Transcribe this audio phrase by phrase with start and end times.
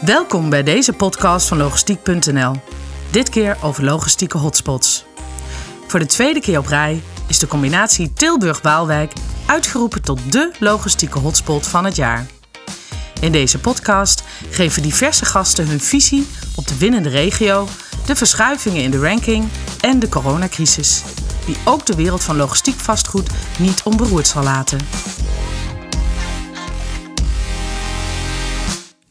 [0.00, 2.54] Welkom bij deze podcast van Logistiek.nl.
[3.10, 5.04] Dit keer over logistieke hotspots.
[5.86, 9.12] Voor de tweede keer op rij is de combinatie Tilburg-Waalwijk
[9.46, 12.26] uitgeroepen tot de logistieke hotspot van het jaar.
[13.20, 16.26] In deze podcast geven diverse gasten hun visie
[16.56, 17.68] op de winnende regio,
[18.06, 19.48] de verschuivingen in de ranking
[19.80, 21.02] en de coronacrisis,
[21.46, 24.78] die ook de wereld van logistiek vastgoed niet onberoerd zal laten.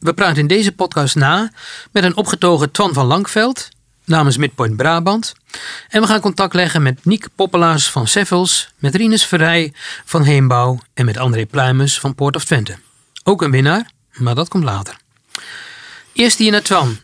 [0.06, 1.50] We praten in deze podcast na
[1.90, 3.68] met een opgetogen Twan van Langveld
[4.04, 5.34] namens Midpoint Brabant.
[5.88, 9.72] En we gaan contact leggen met Niek Poppelaars van Seffels, met Rinus Verrij
[10.04, 12.76] van Heembouw en met André Pluimers van Port of Twente.
[13.24, 14.96] Ook een winnaar, maar dat komt later.
[16.12, 16.98] Eerst hier naar Twan.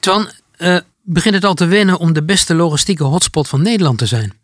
[0.00, 4.06] Twan, uh, begint het al te wennen om de beste logistieke hotspot van Nederland te
[4.06, 4.40] zijn?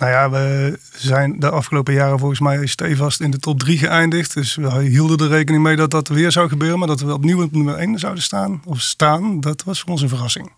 [0.00, 4.34] Nou ja, we zijn de afgelopen jaren volgens mij stevast in de top 3 geëindigd.
[4.34, 6.78] Dus we hielden er rekening mee dat dat weer zou gebeuren.
[6.78, 10.02] Maar dat we opnieuw op nummer 1 zouden staan, of staan, dat was voor ons
[10.02, 10.50] een verrassing.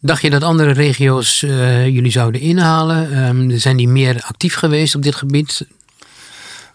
[0.00, 3.28] Dacht je dat andere regio's uh, jullie zouden inhalen?
[3.28, 5.66] Um, zijn die meer actief geweest op dit gebied?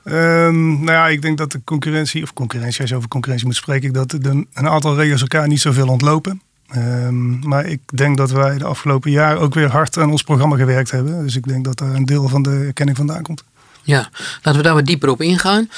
[0.03, 3.55] Um, nou ja, ik denk dat de concurrentie, of concurrentie, als je over concurrentie moet
[3.55, 6.41] spreken, dat de, een aantal regio's elkaar niet zoveel ontlopen.
[6.75, 10.55] Um, maar ik denk dat wij de afgelopen jaar ook weer hard aan ons programma
[10.55, 11.23] gewerkt hebben.
[11.23, 13.43] Dus ik denk dat daar een deel van de erkenning vandaan komt.
[13.83, 14.09] Ja,
[14.41, 15.69] laten we daar wat dieper op ingaan.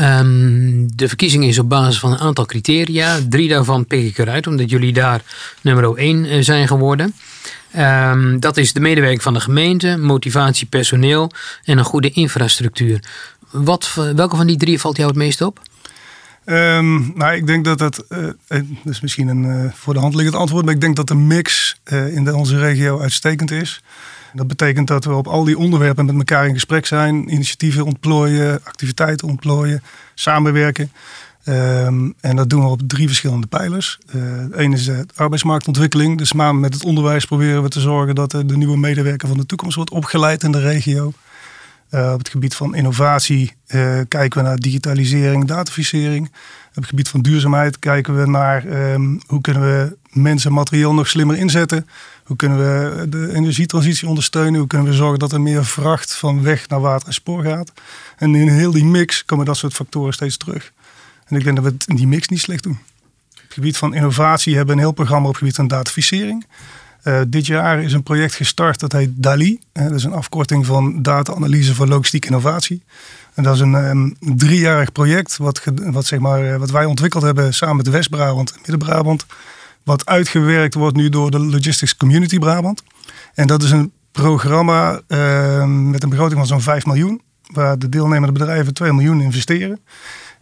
[0.00, 3.18] Um, de verkiezing is op basis van een aantal criteria.
[3.28, 5.22] Drie daarvan pik ik eruit, omdat jullie daar
[5.60, 7.14] nummer 1 eh, zijn geworden.
[7.78, 11.30] Um, dat is de medewerking van de gemeente, motivatie personeel
[11.64, 13.00] en een goede infrastructuur.
[13.50, 15.60] Wat, welke van die drie valt jou het meest op?
[16.48, 20.14] Um, nou, ik denk dat dat, uh, dat is misschien een uh, voor de hand
[20.14, 23.82] liggend antwoord, maar ik denk dat de mix uh, in de, onze regio uitstekend is.
[24.32, 28.60] Dat betekent dat we op al die onderwerpen met elkaar in gesprek zijn, initiatieven ontplooien,
[28.64, 29.82] activiteiten ontplooien,
[30.14, 30.92] samenwerken.
[31.48, 33.98] Um, en dat doen we op drie verschillende pijlers.
[34.50, 36.18] Eén is de arbeidsmarktontwikkeling.
[36.18, 39.46] Dus samen met het onderwijs proberen we te zorgen dat de nieuwe medewerker van de
[39.46, 41.12] toekomst wordt opgeleid in de regio.
[41.90, 46.26] Uh, op het gebied van innovatie uh, kijken we naar digitalisering, dataficering.
[46.68, 50.94] Op het gebied van duurzaamheid kijken we naar um, hoe kunnen we mensen en materieel
[50.94, 51.88] nog slimmer inzetten.
[52.24, 54.58] Hoe kunnen we de energietransitie ondersteunen?
[54.58, 57.72] Hoe kunnen we zorgen dat er meer vracht van weg naar water en spoor gaat?
[58.16, 60.72] En in heel die mix komen dat soort factoren steeds terug.
[61.26, 62.78] En ik denk dat we het in die mix niet slecht doen.
[63.30, 66.46] Op het gebied van innovatie hebben we een heel programma op het gebied van dataficering.
[67.06, 69.58] Uh, dit jaar is een project gestart dat heet DALI.
[69.72, 72.82] Uh, dat is een afkorting van data-analyse voor logistiek innovatie.
[73.34, 77.22] En dat is een um, driejarig project wat, wat, zeg maar, uh, wat wij ontwikkeld
[77.22, 79.26] hebben samen met West-Brabant en Midden-Brabant.
[79.82, 82.82] Wat uitgewerkt wordt nu door de Logistics Community Brabant.
[83.34, 87.20] En dat is een programma ehm, met een begroting van zo'n 5 miljoen.
[87.52, 89.80] Waar de deelnemende bedrijven 2 miljoen investeren.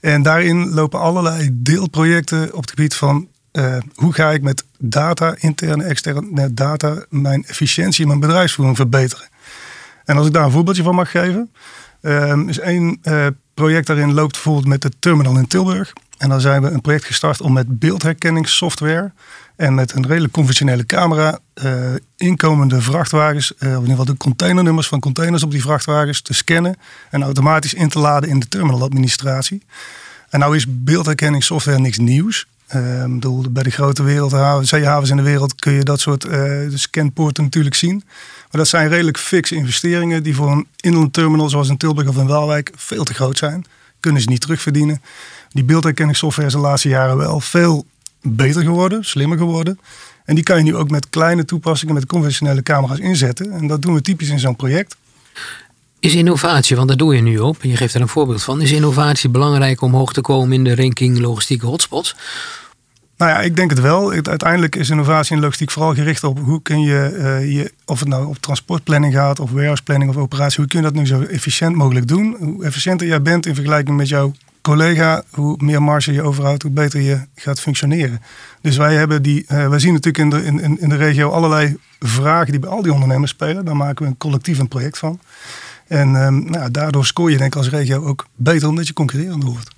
[0.01, 3.29] En daarin lopen allerlei deelprojecten op het gebied van
[3.59, 9.29] uh, hoe ga ik met data, interne, externe data, mijn efficiëntie in mijn bedrijfsvoering verbeteren?
[10.05, 11.51] En als ik daar een voorbeeldje van mag geven,
[12.01, 15.93] uh, is één uh, project daarin loopt bijvoorbeeld met de terminal in Tilburg.
[16.19, 19.13] En dan zijn we een project gestart om met beeldherkenningssoftware
[19.57, 21.39] en met een redelijk conventionele camera
[22.17, 26.77] inkomende vrachtwagens, of in ieder geval de containernummers van containers op die vrachtwagens te scannen
[27.11, 29.63] en automatisch in te laden in de terminaladministratie.
[30.31, 32.47] En nou is beeldherkenningssoftware niks nieuws.
[32.75, 36.61] Uh, bedoel, bij de grote wereldhavens, zeehavens in de wereld kun je dat soort uh,
[36.75, 38.03] scanpoorten natuurlijk zien.
[38.51, 42.17] Maar dat zijn redelijk fixe investeringen die voor een inland terminal zoals in Tilburg of
[42.17, 43.65] in Waalwijk veel te groot zijn.
[44.01, 45.03] Kunnen ze niet terugverdienen.
[45.51, 47.87] Die beeldherkenningssoftware is de laatste jaren wel veel
[48.23, 49.81] beter geworden, slimmer geworden.
[50.25, 53.53] En die kan je nu ook met kleine toepassingen met conventionele camera's inzetten.
[53.53, 54.97] En dat doen we typisch in zo'n project.
[56.01, 58.61] Is innovatie, want daar doe je nu op, en je geeft er een voorbeeld van,
[58.61, 62.17] is innovatie belangrijk om hoog te komen in de ranking logistieke hotspots?
[63.17, 64.13] Nou ja, ik denk het wel.
[64.13, 68.09] Uiteindelijk is innovatie in logistiek vooral gericht op hoe kun je, uh, je of het
[68.09, 71.77] nou op transportplanning gaat, of warehouseplanning of operatie, hoe kun je dat nu zo efficiënt
[71.77, 72.37] mogelijk doen?
[72.39, 76.71] Hoe efficiënter jij bent in vergelijking met jouw collega, hoe meer marge je overhoudt, hoe
[76.71, 78.23] beter je gaat functioneren.
[78.61, 81.77] Dus wij hebben die, uh, wij zien natuurlijk in de, in, in de regio allerlei
[81.99, 83.65] vragen die bij al die ondernemers spelen.
[83.65, 85.21] Daar maken we een collectief een project van.
[85.87, 89.45] En um, nou, daardoor scoor je denk ik als regio ook beter omdat je concurrerend
[89.45, 89.74] wordt.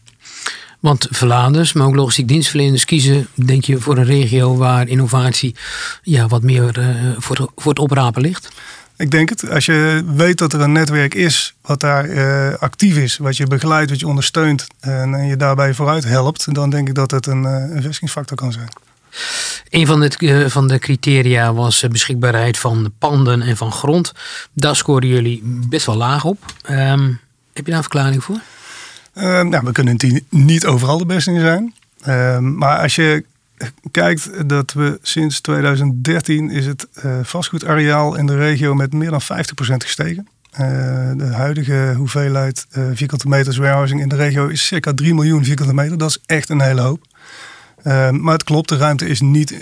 [0.80, 5.54] Want verladers, maar ook logistiek dienstverleners kiezen, denk je, voor een regio waar innovatie
[6.02, 8.48] ja, wat meer uh, voor, voor het oprapen ligt?
[8.96, 9.50] Ik denk het.
[9.50, 13.46] Als je weet dat er een netwerk is wat daar uh, actief is, wat je
[13.46, 17.26] begeleidt, wat je ondersteunt en, en, je daarbij vooruit helpt, dan denk ik dat het
[17.26, 18.68] een, een vestigingsfactor kan zijn.
[19.70, 24.12] Een van de, van de criteria was beschikbaarheid van panden en van grond.
[24.52, 26.38] Daar scoren jullie best wel laag op.
[26.70, 27.20] Um,
[27.52, 28.40] heb je daar een verklaring voor?
[29.16, 29.98] Uh, nou, we kunnen
[30.28, 31.74] niet overal de beste in zijn.
[32.08, 33.24] Uh, maar als je
[33.90, 39.22] kijkt dat we sinds 2013 is het uh, vastgoedareaal in de regio met meer dan
[39.22, 39.26] 50%
[39.76, 40.28] gestegen.
[40.52, 40.58] Uh,
[41.16, 45.74] de huidige hoeveelheid uh, vierkante meters warehousing in de regio is circa 3 miljoen vierkante
[45.74, 45.98] meter.
[45.98, 47.06] Dat is echt een hele hoop.
[48.10, 49.54] maar het klopt, de ruimte is niet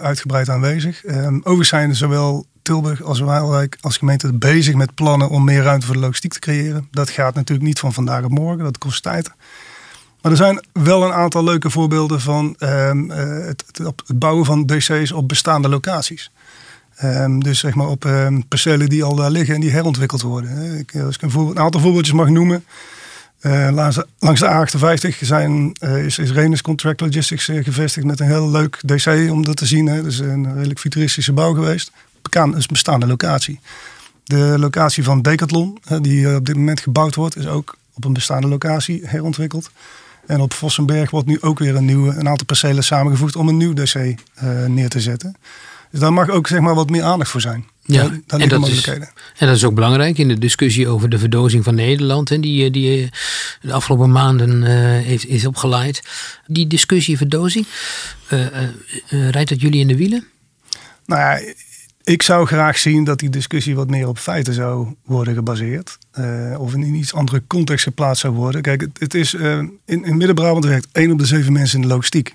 [0.00, 1.04] uitgebreid aanwezig.
[1.06, 5.94] overigens zijn zowel Tilburg als Waalwijk als gemeente bezig met plannen om meer ruimte voor
[5.94, 6.88] de logistiek te creëren.
[6.90, 9.30] Dat gaat natuurlijk niet van vandaag op morgen, dat kost tijd.
[10.22, 15.12] Maar er zijn wel een aantal leuke voorbeelden van um, het, het, bouwen van DC's
[15.12, 16.30] op bestaande locaties.
[17.04, 20.78] Um, dus zeg maar op um, percelen die al daar liggen en die herontwikkeld worden.
[20.78, 22.64] Ik, als ik een, voorbeeld, een aantal voorbeeldjes mag noemen.
[23.42, 25.72] Uh, langs, langs, de A58 zijn,
[26.04, 29.86] is, is Renus Contract Logistics gevestigd met een heel leuk DC om dat te zien.
[29.86, 30.02] Hè.
[30.02, 31.92] Dus een redelijk futuristische bouw geweest.
[32.30, 33.60] Bekend, is een bestaande locatie.
[34.24, 38.48] De locatie van Decathlon, die op dit moment gebouwd wordt, is ook op een bestaande
[38.48, 39.70] locatie herontwikkeld.
[40.26, 43.56] En op Vossenberg wordt nu ook weer een, nieuwe, een aantal percelen samengevoegd om een
[43.56, 44.14] nieuw DC uh,
[44.66, 45.36] neer te zetten.
[45.90, 47.66] Dus daar mag ook zeg maar, wat meer aandacht voor zijn.
[47.82, 51.64] Ja, en, dat is, en dat is ook belangrijk in de discussie over de verdozing
[51.64, 52.30] van Nederland.
[52.30, 53.10] En die, die eh,
[53.60, 54.68] de afgelopen maanden uh,
[55.04, 56.02] heeft, is opgeleid.
[56.46, 57.66] Die discussie verdozing,
[58.28, 60.26] uh, rijdt dat jullie in de wielen?
[61.06, 61.52] Nou ja,
[62.08, 65.98] ik zou graag zien dat die discussie wat meer op feiten zou worden gebaseerd.
[66.18, 68.62] Uh, of in een iets andere context geplaatst zou worden.
[68.62, 71.88] Kijk, het, het is, uh, in, in Midden-Brabant werkt 1 op de 7 mensen in
[71.88, 72.32] de logistiek.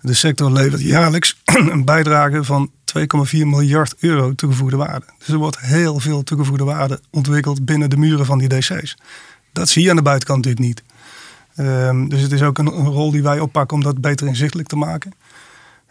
[0.00, 1.40] De sector levert jaarlijks
[1.72, 5.06] een bijdrage van 2,4 miljard euro toegevoegde waarde.
[5.18, 8.96] Dus er wordt heel veel toegevoegde waarde ontwikkeld binnen de muren van die DC's.
[9.52, 10.82] Dat zie je aan de buitenkant natuurlijk niet.
[11.66, 14.76] Um, dus het is ook een, rol die wij oppakken om dat beter inzichtelijk te
[14.76, 15.12] maken.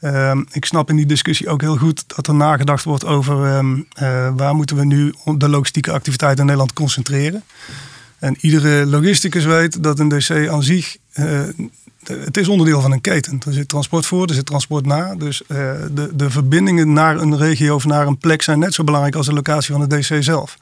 [0.06, 3.88] Ehm, ik snap in die discussie ook heel goed dat er nagedacht wordt over um,
[4.02, 7.44] uh, waar moeten we nu de logistieke activiteiten in Nederland concentreren.
[8.20, 11.42] En iedere logisticus weet dat een DC aan zich, uh,
[12.08, 13.40] het is onderdeel van een keten.
[13.46, 15.16] Er zit transport voor, er zit transport na.
[15.16, 18.84] Dus uh, de, de verbindingen naar een regio of naar een plek zijn net zo
[18.84, 20.58] belangrijk als de locatie van de DC zelf.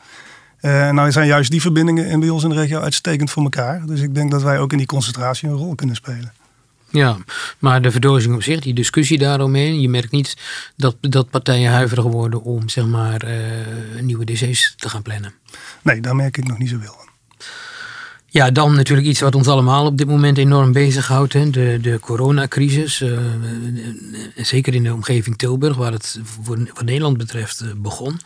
[0.60, 3.86] En nou zijn juist die verbindingen bij ons in de regio uitstekend voor elkaar.
[3.86, 6.34] Dus ik denk dat wij ook in die concentratie een rol kunnen spelen.
[6.94, 7.18] Ja,
[7.60, 10.38] maar de verdozing op zich, die discussie daaromheen, je merkt niet
[10.75, 13.31] dat, dat partijen huiverig worden om zeg maar uh,
[14.01, 15.34] nieuwe DC's te gaan plannen.
[15.81, 17.12] Nee, daar merk ik nog niet zoveel aan.
[18.28, 21.34] Ja, dan natuurlijk iets wat ons allemaal op dit moment enorm bezighoudt.
[21.34, 21.50] Hè?
[21.50, 23.01] De, de coronacrisis.
[23.01, 23.19] Uh,
[24.36, 28.19] zeker in de omgeving Tilburg, waar het voor, wat Nederland betreft uh, begon.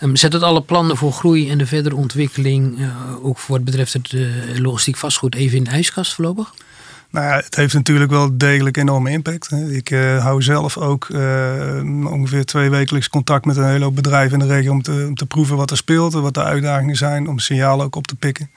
[0.00, 2.90] Um, zet het alle plannen voor groei en de verdere ontwikkeling,
[3.22, 4.12] ook voor wat betreft het
[4.58, 6.54] logistiek vastgoed, even in de ijskast voorlopig?
[7.14, 9.50] Nou het heeft natuurlijk wel degelijk enorme impact.
[9.52, 14.40] Ik uh, hou zelf ook uh, ongeveer twee wekelijks contact met een hele hoop bedrijven
[14.40, 17.28] in de regio om te, om te proeven wat er speelt wat de uitdagingen zijn,
[17.28, 18.50] om signalen ook op te pikken.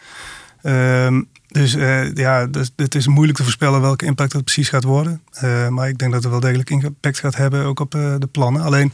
[0.64, 4.84] Uh, dus uh, ja, dus, het is moeilijk te voorspellen welke impact het precies gaat
[4.84, 5.22] worden.
[5.70, 8.62] maar ik denk dat het wel degelijk impact gaat hebben ook op de plannen.
[8.62, 8.94] Alleen,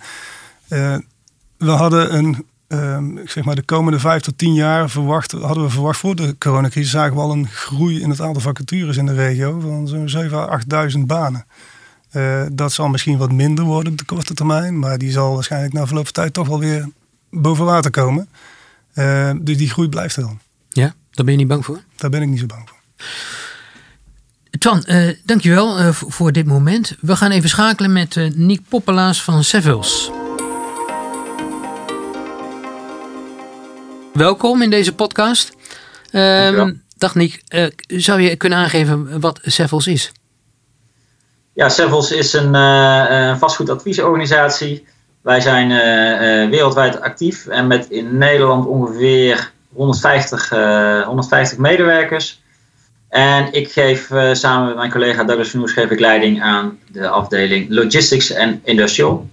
[1.57, 5.69] we hadden een Um, zeg maar de komende vijf tot tien jaar verwacht, hadden we
[5.69, 9.13] verwacht voor de coronacrisis, zagen we al een groei in het aantal vacatures in de
[9.13, 10.59] regio van zo'n 7.000 à
[10.89, 11.45] 8.000 banen.
[12.11, 15.73] Uh, dat zal misschien wat minder worden op de korte termijn, maar die zal waarschijnlijk
[15.73, 16.89] na verloop van tijd toch wel weer
[17.29, 18.27] boven water komen.
[18.95, 20.39] Uh, dus die groei blijft er dan.
[20.69, 21.81] Ja, daar ben je niet bang voor?
[21.95, 22.77] Daar ben ik niet zo bang voor.
[24.59, 26.95] Twan, uh, dankjewel uh, voor dit moment.
[27.01, 30.11] We gaan even schakelen met Nick Poppelaars van Sevils.
[34.13, 35.51] Welkom in deze podcast.
[36.11, 37.27] Um, dag uh,
[37.87, 40.11] zou je kunnen aangeven wat Sevels is?
[41.53, 44.85] Ja, Sevels is een uh, vastgoedadviesorganisatie.
[45.21, 50.49] Wij zijn uh, wereldwijd actief en met in Nederland ongeveer 150,
[51.05, 52.41] 150 medewerkers.
[53.09, 57.69] En ik geef samen met mijn collega Douglas Vernoes geef ik leiding aan de afdeling
[57.69, 59.29] Logistics en Industrial.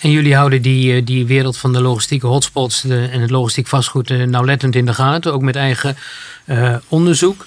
[0.00, 4.10] En jullie houden die, eh, die wereld van de logistieke hotspots en het logistiek vastgoed
[4.10, 5.96] eh, nauwlettend in de gaten, ook met eigen
[6.44, 7.46] uh, onderzoek.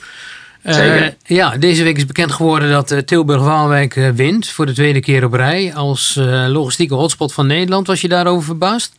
[0.64, 5.34] Uh, ja, deze week is bekend geworden dat Tilburg-Waalwijk wint voor de tweede keer op
[5.34, 7.88] rij als logistieke hotspot van Nederland.
[7.88, 8.96] Was je daarover verbaasd?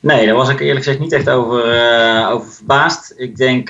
[0.00, 1.62] Nee, daar was ik eerlijk gezegd niet echt over,
[2.30, 3.14] over verbaasd.
[3.16, 3.68] Ik denk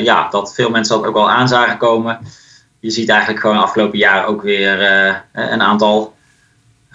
[0.00, 2.18] ja, dat veel mensen dat ook al aan zagen komen.
[2.80, 4.80] Je ziet eigenlijk gewoon afgelopen jaar ook weer
[5.32, 6.15] een aantal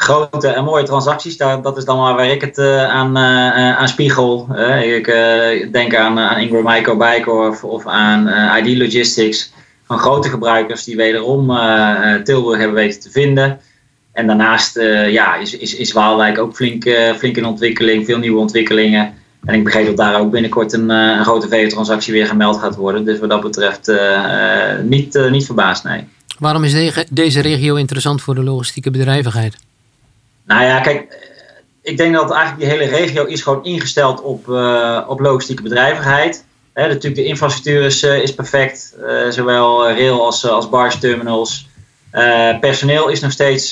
[0.01, 1.38] grote en mooie transacties.
[1.38, 4.48] Daar, dat is dan waar ik het uh, aan, uh, aan spiegel.
[4.51, 5.05] Uh, ik
[5.74, 8.27] denk aan, aan Ingram Micro Bijkorf of aan
[8.58, 9.53] ID Logistics.
[9.86, 11.58] Van grote gebruikers die wederom
[12.24, 13.60] Tilburg hebben weten te vinden.
[14.13, 16.84] En daarnaast ja, is, is, is Waalwijk ook flink,
[17.17, 18.05] flink in ontwikkeling.
[18.05, 19.13] Veel nieuwe ontwikkelingen.
[19.46, 23.05] En ik begreep dat daar ook binnenkort een, een grote VE-transactie weer gemeld gaat worden.
[23.05, 23.91] Dus wat dat betreft
[24.84, 26.08] niet, niet verbaasd, nee.
[26.39, 29.58] Waarom is deze regio interessant voor de logistieke bedrijvigheid?
[30.51, 31.29] Nou ja, kijk,
[31.81, 34.48] ik denk dat eigenlijk die hele regio is gewoon ingesteld op,
[35.08, 36.46] op logistieke bedrijvigheid.
[36.74, 38.96] Natuurlijk de infrastructuur is, is perfect,
[39.29, 41.67] zowel rail als, als barge terminals.
[42.60, 43.70] personeel is nog steeds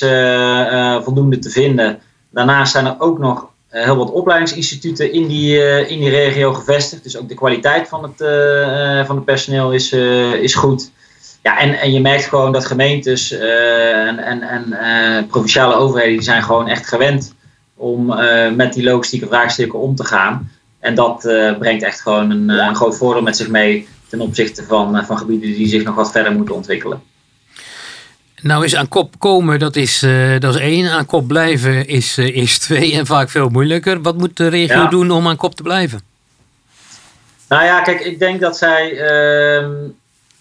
[1.04, 2.00] voldoende te vinden.
[2.30, 7.02] Daarnaast zijn er ook nog heel wat opleidingsinstituten in die, in die regio gevestigd.
[7.02, 8.16] Dus ook de kwaliteit van het,
[9.06, 9.92] van het personeel is,
[10.42, 10.90] is goed.
[11.42, 16.42] Ja, en, en je merkt gewoon dat gemeentes en, en, en provinciale overheden die zijn
[16.42, 17.34] gewoon echt gewend
[17.76, 18.06] om
[18.56, 20.50] met die logistieke vraagstukken om te gaan.
[20.80, 21.20] En dat
[21.58, 25.54] brengt echt gewoon een, een groot voordeel met zich mee ten opzichte van, van gebieden
[25.54, 27.02] die zich nog wat verder moeten ontwikkelen.
[28.42, 30.90] Nou is aan kop komen, dat is, uh, dat is één.
[30.90, 34.02] Aan kop blijven is, uh, is twee en vaak veel moeilijker.
[34.02, 36.00] Wat moet de regio doen om aan kop te blijven?
[37.48, 39.68] Nou ja, kijk, ik denk dat zij, uh,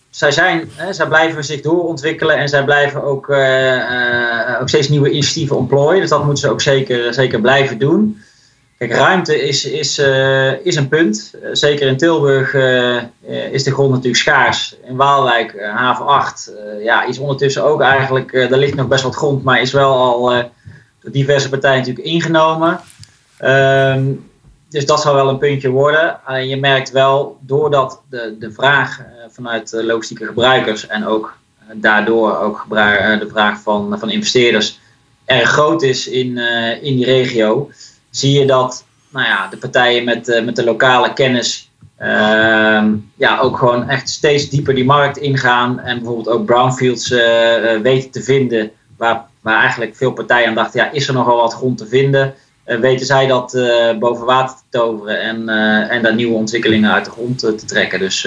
[0.10, 5.10] zij zijn, hè, zij blijven zich doorontwikkelen en zij blijven ook, uh, ook steeds nieuwe
[5.10, 6.01] initiatieven ontplooien.
[6.01, 8.22] Dus dat moeten ze ook zeker, zeker blijven doen.
[8.78, 11.34] Kijk, ruimte is, is, uh, is een punt.
[11.44, 13.01] Uh, zeker in Tilburg uh,
[13.51, 14.75] is de grond natuurlijk schaars.
[14.84, 19.44] In Waalwijk, haven 8, ja, is ondertussen ook eigenlijk, daar ligt nog best wat grond,
[19.44, 20.30] maar is wel al
[21.01, 22.80] door diverse partijen natuurlijk ingenomen.
[23.44, 24.28] Um,
[24.69, 26.25] dus dat zal wel een puntje worden.
[26.25, 31.38] Alleen je merkt wel, doordat de, de vraag vanuit logistieke gebruikers en ook
[31.73, 34.79] daardoor ook de vraag van, van investeerders
[35.25, 36.38] erg groot is in,
[36.81, 37.69] in die regio
[38.09, 41.69] zie je dat nou ja, de partijen met, met de lokale kennis
[42.01, 42.83] uh,
[43.15, 45.79] ja, ook gewoon echt steeds dieper die markt ingaan.
[45.79, 47.09] En bijvoorbeeld ook brownfields
[47.81, 48.71] weten te vinden.
[48.97, 52.33] Waar, waar eigenlijk veel partijen aan dachten, ja, is er nogal wat grond te vinden?
[52.81, 53.57] Weten zij dat
[53.99, 55.49] boven water te toveren en,
[55.89, 57.99] en daar nieuwe ontwikkelingen uit de grond te trekken.
[57.99, 58.23] Dus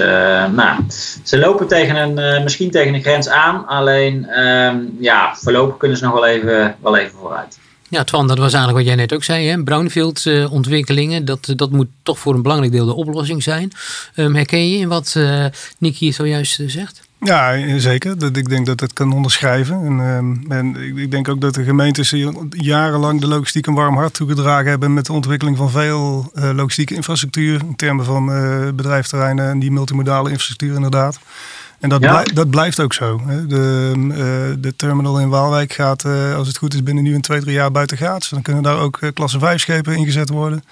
[0.53, 0.85] nou,
[1.25, 3.67] ze lopen tegen een, misschien tegen een grens aan.
[3.67, 7.59] Alleen ehm, ja, voorlopig kunnen ze nog wel even, wel even vooruit.
[7.93, 9.49] Ja, Twan, dat was eigenlijk wat jij net ook zei.
[9.49, 9.63] Hè?
[9.63, 13.73] Brownfield-ontwikkelingen, dat, dat moet toch voor een belangrijk deel de oplossing zijn.
[14.17, 15.45] Um, herken je in wat uh,
[15.79, 17.01] Nick hier zojuist zegt?
[17.25, 18.19] Ja, zeker.
[18.19, 20.01] Dat, ik denk dat het kan onderschrijven.
[20.01, 22.15] En, en ik, denk ook dat de gemeentes
[22.51, 26.95] jarenlang de logistiek een warm hart toegedragen hebben met de ontwikkeling van veel uh, logistieke
[26.95, 28.27] infrastructuur in termen van
[28.77, 31.19] bedrijfterreinen en die multimodale infrastructuur inderdaad.
[31.83, 33.21] En dat, blijft, dat blijft ook zo.
[33.27, 33.47] Hè.
[33.47, 34.17] De, uh,
[34.63, 37.55] de terminal in Waalwijk gaat, uh, als het goed is, binnen nu een twee, drie
[37.55, 38.31] jaar buiten gaat.
[38.31, 40.65] Dan kunnen daar ook uh, klasse 5 schepen ingezet worden.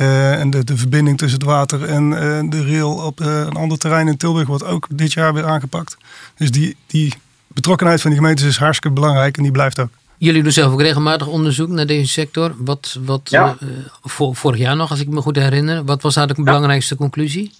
[0.00, 2.10] En de, de verbinding tussen het water en
[2.50, 5.96] de rail op een ander terrein in Tilburg wordt ook dit jaar weer aangepakt.
[6.36, 7.14] Dus die, die
[7.46, 9.88] betrokkenheid van die gemeentes is hartstikke belangrijk en die blijft ook.
[10.18, 12.54] Jullie doen zelf ook regelmatig onderzoek naar deze sector.
[12.58, 13.56] Wat, wat ja.
[14.02, 15.84] voor, vorig jaar nog, als ik me goed herinner.
[15.84, 17.52] Wat was daar de belangrijkste conclusie?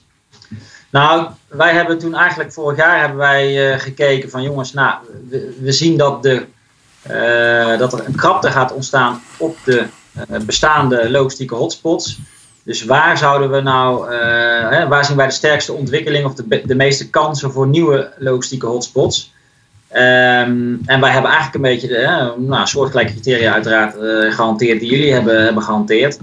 [0.90, 4.94] Nou, wij hebben toen eigenlijk vorig jaar hebben wij uh, gekeken van jongens, nou,
[5.28, 6.46] we, we zien dat, de,
[7.10, 9.86] uh, dat er een krapte gaat ontstaan op de
[10.44, 12.18] bestaande logistieke hotspots.
[12.62, 14.14] Dus waar zouden we nou,
[14.74, 18.66] hè, waar zien wij de sterkste ontwikkeling of de, de meeste kansen voor nieuwe logistieke
[18.66, 19.32] hotspots?
[19.92, 23.94] Um, en wij hebben eigenlijk een beetje de nou, soortgelijke criteria uiteraard
[24.34, 26.18] gehanteerd die jullie hebben, hebben gehanteerd.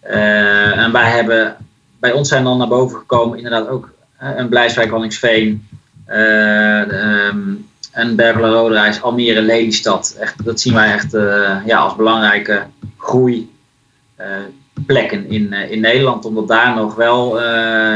[0.00, 1.56] en wij hebben,
[2.00, 5.68] bij ons zijn dan naar boven gekomen inderdaad ook een Blijswijk, Wanningsveen,
[6.08, 10.16] um, en Bergelen, Roderijs, Almere, Lelystad.
[10.20, 12.62] Echt, dat zien wij echt uh, ja, als belangrijke
[13.02, 17.30] groeiplekken uh, in, uh, in Nederland, omdat daar nog wel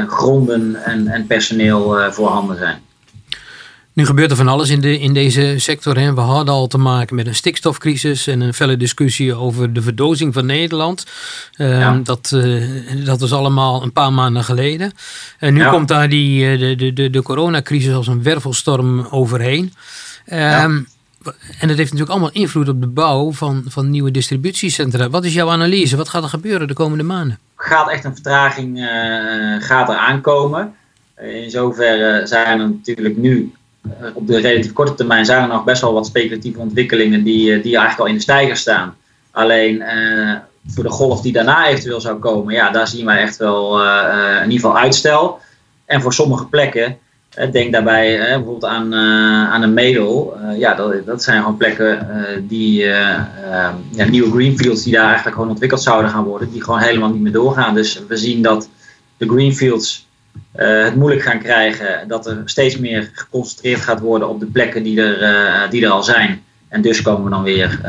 [0.06, 2.84] gronden en, en personeel voorhanden zijn.
[3.96, 5.98] Nu gebeurt er van alles in, de, in deze sector.
[5.98, 6.14] Hè.
[6.14, 10.34] We hadden al te maken met een stikstofcrisis en een felle discussie over de verdozing
[10.34, 11.06] van Nederland.
[11.56, 12.64] Uh, dat, uh,
[13.04, 14.92] dat was allemaal een paar maanden geleden.
[15.38, 19.72] En nu komt daar die, eh, de, de, de, de coronacrisis als een wervelstorm overheen.
[20.32, 20.86] Um,
[21.61, 25.11] en dat heeft natuurlijk allemaal invloed op de bouw van, van nieuwe distributiecentra.
[25.11, 25.97] Wat is jouw analyse?
[25.97, 27.38] Wat gaat er gebeuren de komende maanden?
[27.56, 28.87] Gaat echt een vertraging uh,
[29.62, 30.75] gaat er aankomen.
[31.21, 33.52] In zoverre zijn er natuurlijk nu
[33.83, 37.52] eh, op de relatief korte termijn zijn er nog best wel wat speculatieve ontwikkelingen die,
[37.52, 38.97] eh, die eigenlijk al in de stijger staan.
[39.30, 39.83] Alleen
[40.66, 44.37] voor de golf die daarna eventueel zou komen, ja, daar zien wij echt wel uh,
[44.37, 45.40] in ieder geval uitstel.
[45.85, 46.99] En voor sommige plekken,
[47.52, 50.38] denk daarbij bijvoorbeeld aan, aan een Medel.
[50.58, 52.06] ja, dat, dat zijn gewoon plekken
[52.48, 52.74] die
[53.92, 57.22] ja, nieuwe greenfields die daar eigenlijk gewoon ontwikkeld zouden gaan worden, die gewoon helemaal niet
[57.22, 57.74] meer doorgaan.
[57.74, 58.68] Dus we zien dat
[59.16, 60.06] de greenfields
[60.52, 62.08] het moeilijk gaan krijgen.
[62.08, 66.02] Dat er steeds meer geconcentreerd gaat worden op de plekken die er, die er al
[66.02, 66.44] zijn.
[66.68, 67.80] En dus komen we dan weer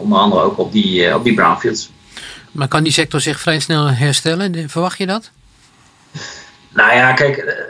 [0.00, 1.90] onder andere ook op die, op die brownfields.
[2.52, 4.70] Maar kan die sector zich vrij snel herstellen?
[4.70, 5.30] Verwacht je dat?
[6.74, 7.64] Nou ja, kijk,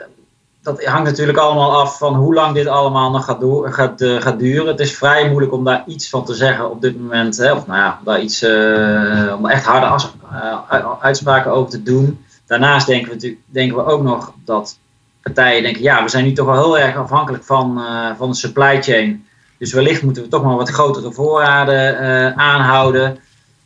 [0.65, 4.39] dat hangt natuurlijk allemaal af van hoe lang dit allemaal nog gaat, gaat, uh, gaat
[4.39, 4.67] duren.
[4.67, 7.37] Het is vrij moeilijk om daar iets van te zeggen op dit moment.
[7.37, 12.25] Hè, of nou ja, daar iets, uh, om echt harde uh, uitspraken over te doen.
[12.47, 14.79] Daarnaast denken we, denken we ook nog dat
[15.23, 17.81] partijen denken, ja, we zijn nu toch wel heel erg afhankelijk van,
[18.17, 19.27] van de supply chain.
[19.59, 23.19] Dus wellicht moeten we toch maar wat grotere voorraden aanhouden.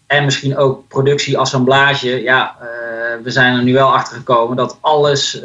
[0.07, 2.23] En misschien ook productie-assemblage.
[2.23, 2.57] Ja,
[3.23, 5.41] we zijn er nu wel achter gekomen dat alles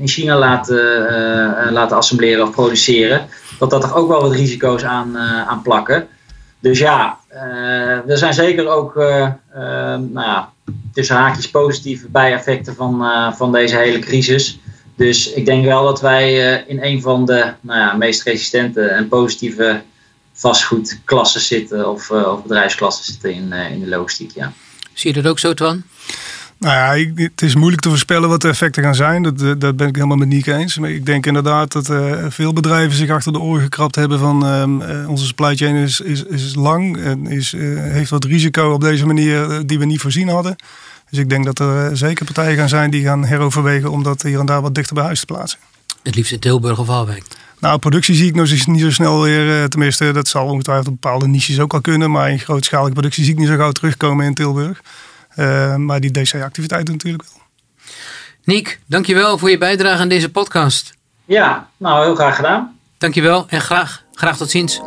[0.00, 3.28] in China laten, laten assembleren of produceren.
[3.58, 6.08] Dat dat er ook wel wat risico's aan, aan plakken.
[6.60, 7.18] Dus ja,
[8.06, 10.52] er zijn zeker ook nou ja,
[10.92, 13.04] tussen haakjes positieve bijeffecten van,
[13.36, 14.58] van deze hele crisis.
[14.96, 19.08] Dus ik denk wel dat wij in een van de nou ja, meest resistente en
[19.08, 19.82] positieve
[20.32, 24.30] vastgoedklassen zitten of, of bedrijfsklassen zitten in, in de logistiek.
[24.34, 24.52] Ja.
[24.92, 25.82] Zie je dat ook zo, Twan?
[26.60, 29.22] Nou ja, ik, het is moeilijk te voorspellen wat de effecten gaan zijn.
[29.22, 30.78] Dat, dat ben ik helemaal met Nieke eens.
[30.78, 34.46] Maar ik denk inderdaad dat uh, veel bedrijven zich achter de oren gekrapt hebben van
[34.46, 38.80] uh, onze supply chain is, is, is lang en is, uh, heeft wat risico op
[38.80, 40.56] deze manier die we niet voorzien hadden.
[41.10, 44.38] Dus ik denk dat er zeker partijen gaan zijn die gaan heroverwegen om dat hier
[44.38, 45.58] en daar wat dichter bij huis te plaatsen.
[46.02, 47.24] Het liefst in Tilburg of Waalwijk.
[47.58, 49.68] Nou, productie zie ik nog niet zo snel weer.
[49.68, 52.10] Tenminste, dat zal ongetwijfeld op bepaalde niches ook al kunnen.
[52.10, 54.80] Maar in grootschalige productie zie ik niet zo gauw terugkomen in Tilburg.
[55.36, 57.42] Uh, maar die DC-activiteiten natuurlijk wel.
[58.44, 60.94] Niek, dankjewel voor je bijdrage aan deze podcast.
[61.24, 62.78] Ja, nou heel graag gedaan.
[62.98, 64.80] Dankjewel en graag, graag tot ziens.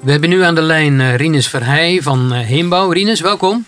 [0.00, 2.90] We hebben nu aan de lijn uh, Rinus Verheij van Heembouw.
[2.90, 3.64] Rinus, welkom.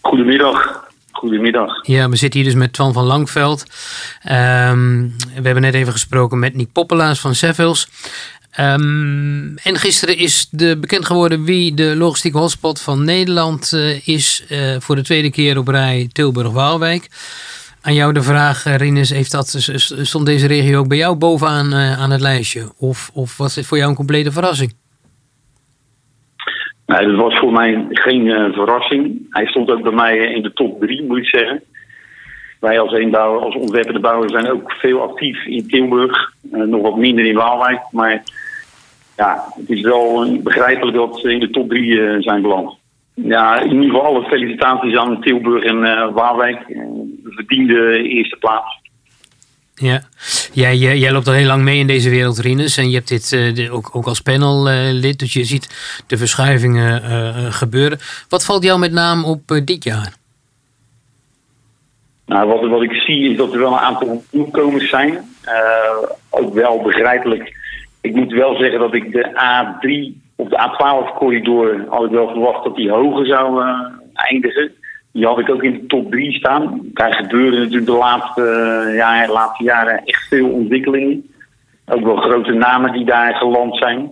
[0.00, 0.88] Goedemiddag.
[1.12, 1.86] Goedemiddag.
[1.86, 3.60] Ja, we zitten hier dus met Twan van Langveld.
[4.30, 7.88] Um, we hebben net even gesproken met Nick Poppelaars van Sevils.
[8.60, 14.44] Um, en gisteren is de bekend geworden wie de logistieke hotspot van Nederland uh, is
[14.50, 17.08] uh, voor de tweede keer op rij Tilburg-Waalwijk.
[17.82, 19.46] Aan jou de vraag, Rinus, heeft dat,
[20.02, 22.72] stond deze regio ook bij jou bovenaan aan het lijstje?
[22.78, 24.74] Of, of was dit voor jou een complete verrassing?
[26.86, 29.26] Nee, dat was voor mij geen verrassing.
[29.30, 31.62] Hij stond ook bij mij in de top drie, moet ik zeggen.
[32.60, 36.32] Wij als eenbouwer, als ontwerpende bouwer zijn ook veel actief in Tilburg.
[36.50, 37.80] Nog wat minder in Waalwijk.
[37.90, 38.22] Maar
[39.20, 42.78] ja, het is wel begrijpelijk dat ze in de top drie uh, zijn beland.
[43.14, 46.68] Ja, in ieder geval alle felicitaties aan Tilburg en uh, Waalwijk.
[46.68, 48.78] De verdiende eerste plaats.
[49.74, 50.02] Ja,
[50.52, 52.76] jij, jij loopt al heel lang mee in deze wereld, Rinus.
[52.76, 57.02] En je hebt dit uh, ook, ook als panellid, dus je ziet de verschuivingen
[57.52, 57.98] gebeuren.
[58.28, 60.12] Wat valt jou met name op dit jaar?
[62.26, 65.18] Nou, wat, wat ik zie is dat er wel een aantal nieuwkomers zijn.
[66.30, 67.58] Ook wel begrijpelijk.
[68.00, 72.76] Ik moet wel zeggen dat ik de A3 of de A12-corridor had wel verwacht dat
[72.76, 73.80] die hoger zou uh,
[74.14, 74.72] eindigen.
[75.12, 76.80] Die had ik ook in de top 3 staan.
[76.82, 78.40] Daar gebeuren natuurlijk de laatste,
[78.86, 81.30] uh, ja, de laatste jaren echt veel ontwikkelingen.
[81.86, 84.10] Ook wel grote namen die daar geland zijn.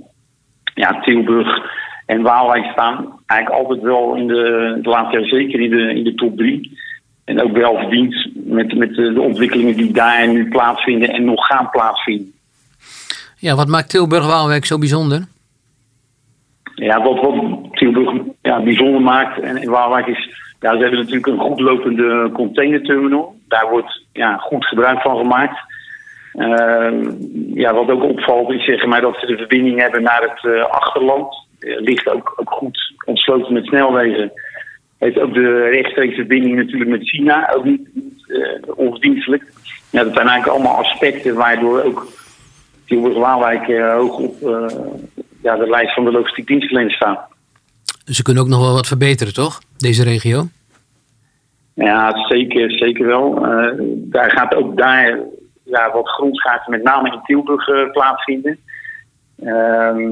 [0.75, 5.71] Ja, Tilburg en Waalwijk staan eigenlijk altijd wel in de, de laatste jaar zeker in
[5.71, 6.79] de, in de top 3.
[7.25, 11.71] En ook wel verdiend met, met de ontwikkelingen die daar nu plaatsvinden en nog gaan
[11.71, 12.33] plaatsvinden.
[13.39, 15.27] Ja, wat maakt Tilburg-Waalwijk zo bijzonder?
[16.75, 20.37] Ja, wat, Tilburg ja, bijzonder maakt en, en Waalwijk is...
[20.61, 23.37] Ja, ze hebben natuurlijk een goed lopende containerterminal.
[23.49, 25.59] Daar wordt ja, goed gebruik van gemaakt.
[26.35, 26.91] Uh,
[27.55, 30.65] ja, wat ook opvalt is zeg maar, dat ze de verbinding hebben naar het uh,
[30.65, 31.47] achterland.
[31.61, 34.33] Uh, ligt ook, ook goed ontsloten met snelwegen
[34.99, 37.89] heeft ook de rechtstreekse verbinding natuurlijk met China, ook niet,
[38.27, 39.43] uh, onverdienstelijk.
[39.91, 42.07] Ja, dat zijn eigenlijk allemaal aspecten waardoor ook
[42.89, 44.67] Tilburg-Waalwijk uh, hoog op uh,
[45.43, 47.19] ja, de lijst van de logistiek dienstverleners staan.
[48.05, 49.61] Ze kunnen ook nog wel wat verbeteren, toch?
[49.77, 50.47] Deze regio?
[51.75, 53.35] Ja, zeker, zeker wel.
[53.95, 55.19] daar gaat ook daar
[55.65, 58.59] ja, wat grondschaarten met name in Tilburg plaatsvinden.
[59.45, 60.11] Ehm,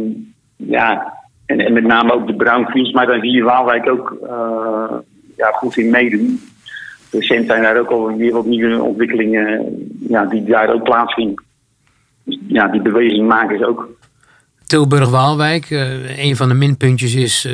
[0.57, 1.13] ja,
[1.47, 4.17] en, en met name ook de brownfields, maar daar zie je Waalwijk ook
[5.37, 6.41] ja, goed in meedoen.
[7.11, 9.75] Recent zijn daar ook al weer wat nieuwe ontwikkelingen
[10.09, 11.46] ja, die daar ook plaatsvinden.
[12.47, 13.89] Ja, die beweging maken ze ook.
[14.67, 17.53] Tilburg-Waalwijk, uh, een van de minpuntjes is uh,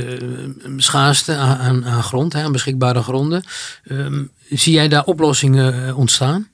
[0.76, 3.42] schaarste aan, aan grond, aan beschikbare gronden.
[3.90, 6.46] Um, zie jij daar oplossingen ontstaan?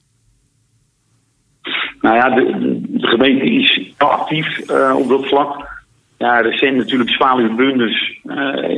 [2.00, 4.60] Nou ja, de, de gemeente is actief
[4.94, 5.66] op dat vlak
[6.18, 8.68] ja, recent natuurlijk zwaluwbunders uh,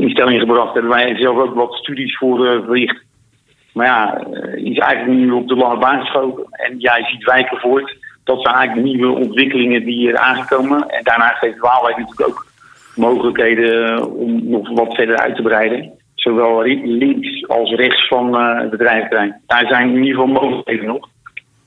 [0.00, 0.72] in stelling gebracht.
[0.72, 3.02] Hebben wij zelf ook wat studies voor uh, verricht.
[3.72, 6.44] Maar ja, is eigenlijk nu op de lange baan geschoten.
[6.50, 7.96] En jij ziet wijken voort.
[8.28, 10.88] Dat zijn eigenlijk de nieuwe ontwikkelingen die er aangekomen.
[10.88, 12.46] En daarnaast heeft Waalwijk natuurlijk ook
[12.94, 15.90] mogelijkheden om nog wat verder uit te breiden.
[16.14, 19.40] Zowel links als rechts van het bedrijventerrein.
[19.46, 21.08] Daar zijn in ieder geval mogelijkheden nog.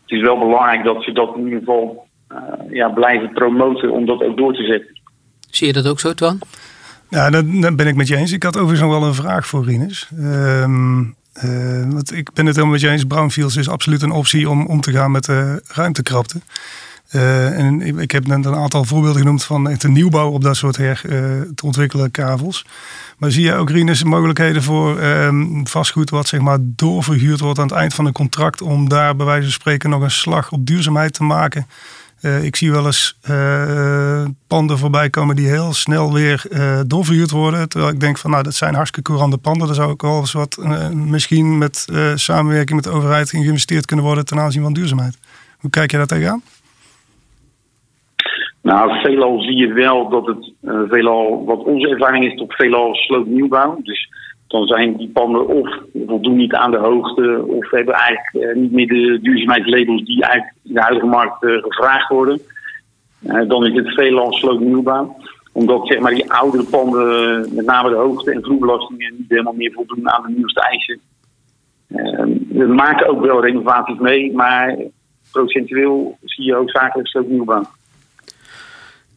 [0.01, 2.07] Het is wel belangrijk dat ze dat in ieder geval
[2.69, 5.01] ja, blijven promoten om dat ook door te zetten.
[5.49, 6.39] Zie je dat ook zo, Twan?
[7.09, 8.31] Ja, dat, ben ik met je eens.
[8.31, 10.09] Ik had overigens nog wel een vraag voor Rinus.
[11.33, 13.03] Ehm, want ik ben het helemaal met je eens.
[13.03, 16.41] Brownfields is absoluut een optie om om te gaan met de ruimtekrapte.
[17.11, 20.77] Uh, en ik, heb net een aantal voorbeelden genoemd van de nieuwbouw op dat soort
[20.77, 22.65] her, uh, te ontwikkelen kavels.
[23.17, 27.67] Maar zie je ook, Rinus, mogelijkheden voor um, vastgoed wat zeg maar doorverhuurd wordt aan
[27.67, 30.65] het eind van een contract om daar bij wijze van spreken nog een slag op
[30.65, 31.67] duurzaamheid te maken?
[32.21, 33.17] Uh, ik zie wel eens
[34.47, 36.43] panden voorbij komen die heel snel weer
[36.87, 37.69] doorverhuurd worden.
[37.69, 39.67] Terwijl ik denk van nou, dat zijn hartstikke courante panden.
[39.67, 40.57] Daar zou ook wel eens wat
[40.93, 45.17] misschien met samenwerking met de overheid geïnvesteerd kunnen worden ten aanzien van duurzaamheid.
[45.59, 46.41] Hoe kijk je daar tegenaan?
[48.61, 52.95] Nou, veelal zie je wel dat het uh, veelal, wat onze ervaring is, toch veelal
[52.95, 53.79] sloopnieuwbouw.
[53.83, 54.09] Dus
[54.51, 58.71] dan zijn die panden of voldoen niet aan de hoogte, of hebben eigenlijk uh, niet
[58.71, 62.41] meer de duurzaamheidslabels die eigenlijk in de huidige markt uh, gevraagd worden.
[63.47, 65.15] dan is het veelal sloopnieuwbouw
[65.53, 69.71] omdat zeg maar, die oudere panden, met name de hoogte- en vloerbelastingen, niet helemaal meer
[69.71, 70.99] voldoen aan de nieuwste eisen.
[72.49, 74.77] we maken ook wel renovaties mee, maar
[75.31, 77.63] procentueel zie je hoofdzakelijk sloopnieuwbouw.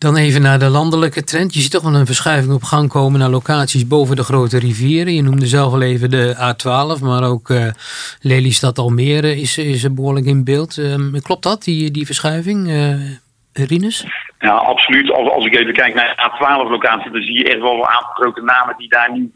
[0.04, 1.54] Dan even naar de landelijke trend.
[1.54, 5.14] Je ziet toch wel een verschuiving op gang komen naar locaties boven de grote rivieren.
[5.14, 7.66] Je noemde zelf al even de A12, maar ook uh,
[8.20, 10.76] Lelystad Almere is, is behoorlijk in beeld.
[10.76, 14.06] Uh, klopt dat, die, die verschuiving, uh, Rinus?
[14.38, 15.12] Ja, absoluut.
[15.12, 18.12] Als, als ik even kijk naar de A12-locatie, dan zie je echt wel een aantal
[18.12, 19.32] grote namen die daar nu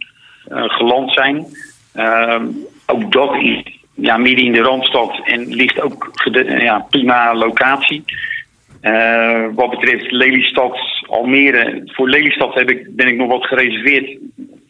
[0.49, 1.47] geland zijn.
[1.93, 2.47] Ehm,
[2.87, 6.11] ook dat is ja, midden in de Randstad en ligt ook
[6.59, 8.05] ja, prima locatie.
[8.83, 11.83] Uh, wat betreft Lelystad, Almere.
[11.85, 14.19] Voor Lelystad heb ik, ben ik nog wat gereserveerd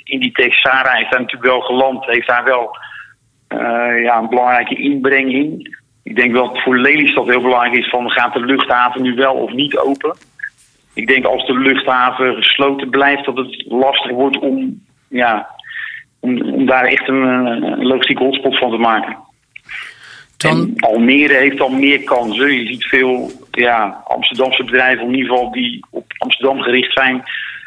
[0.04, 0.60] in die tekst.
[0.60, 2.76] Sarah is daar natuurlijk wel geland, heeft daar wel
[3.48, 5.76] uh, ja, een belangrijke inbreng in.
[6.02, 9.34] Ik denk dat het voor Lelystad heel belangrijk is van gaat de luchthaven nu wel
[9.34, 10.16] of niet open.
[10.94, 15.48] Ik denk als de luchthaven gesloten blijft dat het lastig wordt om, ja,
[16.20, 19.16] om, om daar echt een, een logistieke hotspot van te maken.
[20.46, 22.52] En Almere heeft dan meer kansen.
[22.52, 27.22] Je ziet veel ja, Amsterdamse bedrijven in ieder geval die op Amsterdam gericht zijn,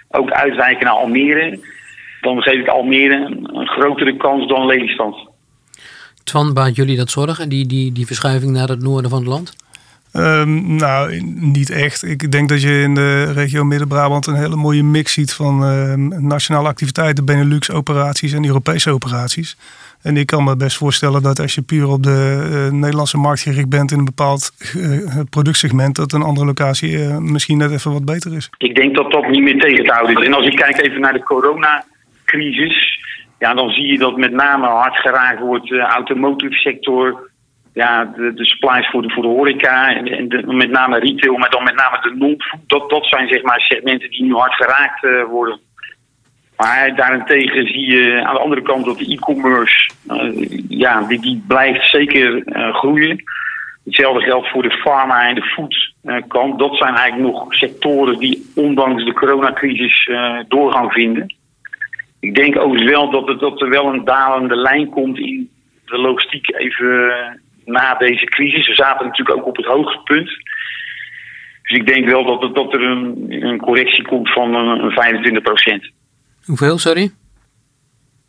[0.09, 1.59] ook uitwijken naar Almere.
[2.21, 5.29] Dan geef ik Almere een grotere kans dan Lelystad.
[6.23, 9.55] Twan, baat jullie dat zorgen, die, die, die verschuiving naar het noorden van het land?
[10.13, 12.03] Um, nou, niet echt.
[12.03, 15.93] Ik denk dat je in de regio Midden-Brabant een hele mooie mix ziet van uh,
[16.19, 19.57] nationale activiteiten, Benelux-operaties en Europese operaties.
[20.03, 22.19] En ik kan me best voorstellen dat als je puur op de
[22.51, 27.17] uh, Nederlandse markt gericht bent in een bepaald uh, productsegment, dat een andere locatie uh,
[27.17, 28.49] misschien net even wat beter is.
[28.57, 30.25] Ik denk dat dat niet meer tegen te houden is.
[30.25, 32.99] En als ik kijk even naar de coronacrisis,
[33.39, 37.29] ja, dan zie je dat met name hard geraakt wordt de automotive sector,
[37.73, 41.49] ja, de, de supplies voor de, voor de horeca en, en met name retail, maar
[41.49, 42.59] dan met name de non-food.
[42.67, 45.59] Dat, dat zijn zeg maar segmenten die nu hard geraakt worden.
[46.61, 51.43] Maar daarentegen zie je aan de andere kant dat de e-commerce, uh, ja, die, die
[51.47, 53.23] blijft zeker uh, groeien.
[53.85, 56.59] Hetzelfde geldt voor de pharma en de food uh, kant.
[56.59, 60.09] Dat zijn eigenlijk nog sectoren die ondanks de coronacrisis
[60.47, 61.35] doorgang vinden.
[62.19, 65.49] Ik denk ook wel dat, het, dat er wel een dalende lijn komt in
[65.85, 67.11] de logistiek even
[67.65, 68.67] na deze crisis.
[68.67, 70.27] We zaten natuurlijk ook op het hoogtepunt.
[71.61, 75.91] Dus ik denk wel dat, dat er een, een correctie komt van een 25 procent.
[76.45, 77.11] Hoeveel, sorry?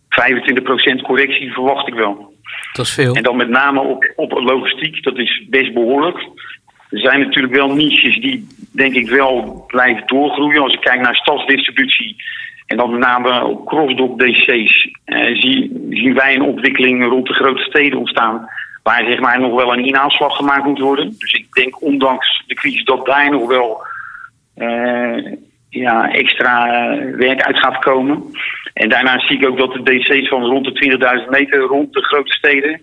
[0.09, 2.35] 25% correctie verwacht ik wel.
[2.72, 3.14] Dat is veel.
[3.14, 6.18] En dan met name op, op logistiek, dat is best behoorlijk.
[6.90, 10.62] Er zijn natuurlijk wel niches die, denk ik, wel blijven doorgroeien.
[10.62, 12.16] Als ik kijk naar stadsdistributie
[12.66, 17.35] en dan met name op crossdock DC's, eh, zie, zien wij een ontwikkeling rond de
[17.35, 18.48] grote steden ontstaan.
[18.83, 21.14] Waar zeg maar nog wel een inaanslag gemaakt moet worden.
[21.18, 23.87] Dus ik denk, ondanks de crisis, dat daar nog wel.
[24.57, 25.33] Uh,
[25.72, 28.22] ja, extra eh, werk uit gaat komen.
[28.72, 32.02] En daarna zie ik ook dat de DC's van rond de 20.000 meter rond de
[32.02, 32.80] grote steden,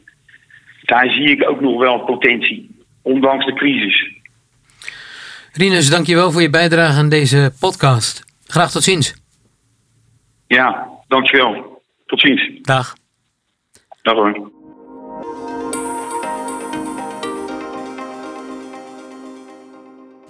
[0.82, 4.18] daar zie ik ook nog wel potentie, ondanks de crisis.
[5.54, 8.24] Rinus, dankjewel voor je bijdrage aan deze podcast.
[8.48, 9.16] Graag tot ziens.
[10.48, 11.82] Ja, dankjewel.
[12.06, 12.50] Tot ziens.
[12.62, 12.96] Dag.
[14.02, 14.59] Dag hoor.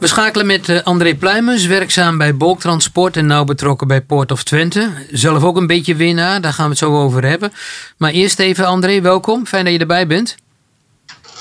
[0.09, 4.91] Schakelen met eh, André Pluimens, werkzaam bij Bolktransport en nauw betrokken bij Port of Twente.
[5.11, 7.53] Zelf ook een beetje winnaar, daar gaan we het zo over hebben.
[7.97, 9.45] Maar eerst even André, welkom.
[9.45, 10.35] Fijn dat je erbij bent.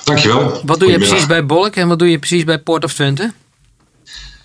[0.04, 0.60] Dankjewel.
[0.64, 3.32] Wat doe je precies bij Bolk en wat doe je precies bij Port of Twente?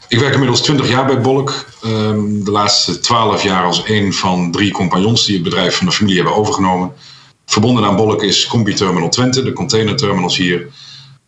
[0.08, 1.66] Ik werk inmiddels 20 jaar bij Bolk.
[1.82, 5.92] Ehm, de laatste 12 jaar als een van drie compagnons die het bedrijf van de
[5.92, 6.92] familie hebben overgenomen.
[7.46, 10.68] Verbonden aan Bolk is Combi Terminal Twente, de containerterminals hier.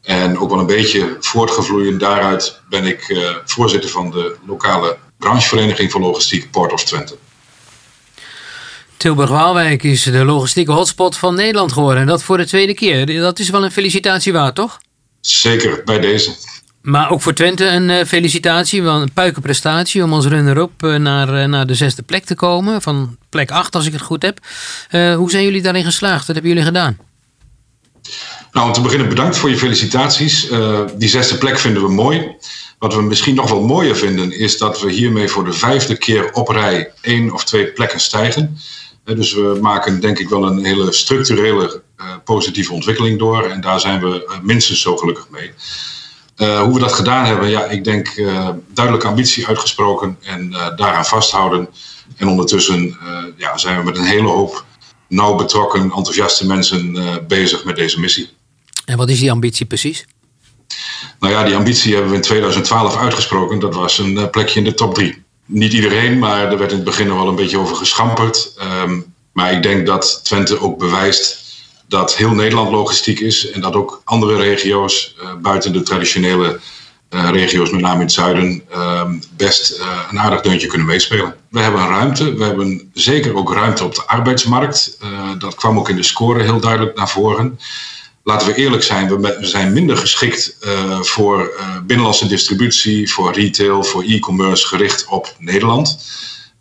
[0.06, 5.91] En ook wel een beetje voortgevloeid daaruit ben ik uh, voorzitter van de lokale branchevereniging
[5.91, 7.18] voor logistiek Port of Twente.
[8.98, 12.02] Tilburg-Waalwijk is de logistieke hotspot van Nederland geworden.
[12.02, 13.20] En dat voor de tweede keer.
[13.20, 14.80] Dat is wel een felicitatie waard, toch?
[15.22, 16.36] Zeker, bij deze.
[16.82, 21.50] Maar ook voor Twente een uh, felicitatie, wel een puikenprestatie om als runner-up uh, naar,
[21.50, 22.82] naar de zesde plek te komen.
[22.82, 24.39] Van plek 8 als ik het goed heb.
[25.18, 26.28] hoe zijn jullie daarin geslaagd?
[26.28, 26.98] Wat hebben jullie gedaan?
[28.56, 30.48] Nou, om te beginnen bedankt voor je felicitaties.
[30.98, 32.36] die zesde plek vinden we mooi.
[32.80, 36.32] Wat we misschien nog wel mooier vinden is dat we hiermee voor de vijfde keer
[36.32, 38.58] op rij één of twee plekken stijgen.
[39.04, 41.82] Dus we maken denk ik wel een hele structurele
[42.24, 43.44] positieve ontwikkeling door.
[43.44, 45.52] En daar zijn we minstens zo gelukkig mee.
[46.60, 51.70] Hoe we dat gedaan hebben, ja, ik denk uh, duidelijke ambitie uitgesproken en daaraan vasthouden.
[52.18, 52.98] En ondertussen
[53.38, 54.65] ja, zijn we met een hele hoop
[55.08, 58.34] nauw betrokken, enthousiaste mensen bezig met deze missie.
[58.86, 60.06] En wat is die ambitie precies?
[61.19, 63.60] Nou ja, die ambitie hebben we in 2012 uitgesproken.
[63.60, 65.24] Dat was een plekje in de top drie.
[65.45, 68.54] Niet iedereen, maar er werd in het begin wel een beetje over geschamperd.
[68.84, 71.43] Um, maar ik denk dat Twente ook bewijst
[71.88, 76.60] dat heel Nederland logistiek is en dat ook andere regio's uh, buiten de traditionele
[77.10, 79.04] uh, regio's, met name in het zuiden, uh,
[79.38, 81.36] best een aardig deuntje kunnen meespelen.
[81.50, 84.98] We hebben ruimte, we hebben zeker ook ruimte op de arbeidsmarkt.
[85.38, 87.60] dat kwam ook in de score heel duidelijk naar voren.
[88.28, 90.58] Laten we eerlijk zijn, we, zijn minder geschikt
[91.02, 91.54] voor
[91.86, 95.98] binnenlandse distributie, voor retail, voor e-commerce gericht op Nederland.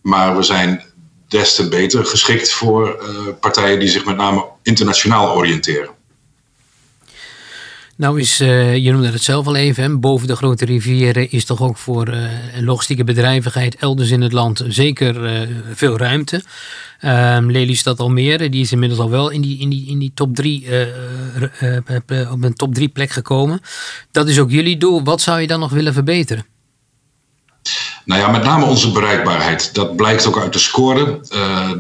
[0.02, 0.82] Maar we zijn
[1.28, 3.08] des te beter geschikt voor uh,
[3.40, 5.93] partijen die zich met name internationaal oriënteren.
[7.96, 11.62] Nou is, uh, je noemde het zelf al even, boven de grote rivieren is toch
[11.62, 12.28] ook voor uh,
[12.60, 16.42] logistieke bedrijvigheid elders in het land zeker veel ruimte.
[17.04, 20.34] Um, Lelystad Almere, die is inmiddels al wel in die, in die, in die top
[20.34, 20.66] drie,
[22.30, 23.60] op een top drie plek gekomen.
[24.10, 25.02] Dat is ook jullie doel.
[25.02, 26.46] Wat zou je dan nog willen verbeteren?
[28.04, 29.74] Nou ja, met name onze bereikbaarheid.
[29.74, 31.20] Dat blijkt ook uit de score.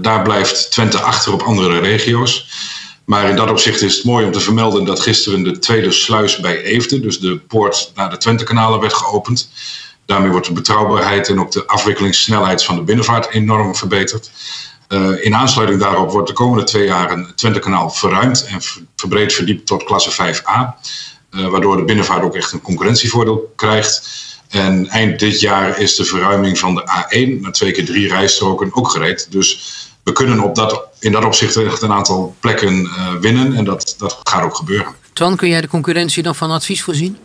[0.00, 2.48] Daar blijft Twente achter op andere regio's.
[3.04, 6.38] Maar in dat opzicht is het mooi om te vermelden dat gisteren de tweede sluis
[6.38, 9.50] bij Eefde, dus de poort naar de Twente-kanalen, werd geopend.
[10.06, 14.30] Daarmee wordt de betrouwbaarheid en ook de afwikkelingssnelheid van de binnenvaart enorm verbeterd.
[14.88, 18.60] Uh, in aansluiting daarop wordt de komende twee jaar een Twente-kanaal verruimd en
[18.96, 20.82] verbreed verdiept tot klasse 5a.
[21.30, 24.22] Uh, waardoor de binnenvaart ook echt een concurrentievoordeel krijgt.
[24.48, 28.74] En eind dit jaar is de verruiming van de A1 naar twee keer drie rijstroken
[28.74, 29.26] ook gereed.
[29.30, 29.72] Dus
[30.04, 33.54] we kunnen op dat, in dat opzicht echt een aantal plekken uh, winnen.
[33.54, 34.92] En dat, dat gaat ook gebeuren.
[35.12, 37.16] Twan, kun jij de concurrentie dan van advies voorzien?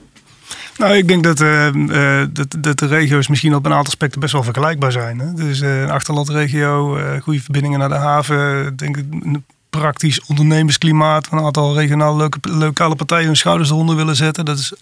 [0.78, 4.20] Nou, ik denk dat, uh, uh, dat, dat, de regio's misschien op een aantal aspecten
[4.20, 5.20] best wel vergelijkbaar zijn.
[5.20, 5.34] Hè?
[5.34, 8.76] Dus een achterlandregio, goede verbindingen naar de haven.
[8.76, 11.28] Denk ik, een praktisch ondernemersklimaat.
[11.32, 14.46] Een aantal regionale leuke, lokale partijen hun schouders eronder willen zetten.
[14.46, 14.74] Dat is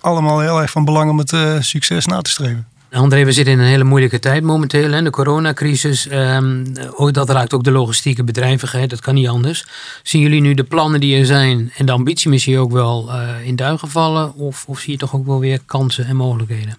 [0.00, 2.66] allemaal heel erg van belang om het uh, succes na te streven.
[2.96, 4.90] André, we zitten in een hele moeilijke tijd momenteel.
[4.90, 5.02] Hè?
[5.02, 6.64] De coronacrisis, um,
[7.12, 8.90] dat raakt ook de logistieke bedrijvigheid.
[8.90, 9.66] Dat kan niet anders.
[10.02, 13.46] Zien jullie nu de plannen die er zijn en de ambitie misschien ook wel uh,
[13.46, 14.34] in duigen vallen?
[14.34, 16.78] Of, of zie je toch ook wel weer kansen en mogelijkheden?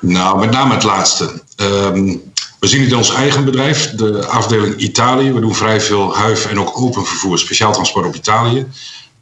[0.00, 1.42] Nou, met name het laatste.
[1.56, 2.22] Um,
[2.60, 5.32] we zien het in ons eigen bedrijf, de afdeling Italië.
[5.32, 8.66] We doen vrij veel huif en ook open vervoer, speciaal transport op Italië